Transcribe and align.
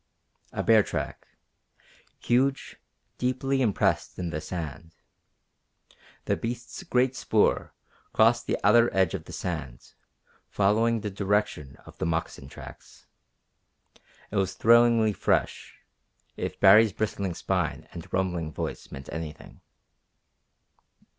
A 0.51 0.63
bear 0.63 0.81
track, 0.81 1.27
huge, 2.17 2.77
deeply 3.19 3.61
impressed 3.61 4.17
in 4.17 4.31
the 4.31 4.41
sand. 4.41 4.95
The 6.25 6.35
beast's 6.35 6.81
great 6.81 7.15
spoor 7.15 7.75
crossed 8.11 8.47
the 8.47 8.57
outer 8.63 8.89
edge 8.97 9.13
of 9.13 9.25
the 9.25 9.31
sand, 9.31 9.93
following 10.49 11.01
the 11.01 11.11
direction 11.11 11.75
of 11.85 11.99
the 11.99 12.07
moccasin 12.07 12.49
tracks. 12.49 13.05
It 14.31 14.37
was 14.37 14.55
thrillingly 14.55 15.13
fresh, 15.13 15.81
if 16.35 16.59
Baree's 16.59 16.93
bristling 16.93 17.35
spine 17.35 17.87
and 17.91 18.11
rumbling 18.11 18.51
voice 18.51 18.91
meant 18.91 19.07
anything. 19.11 19.61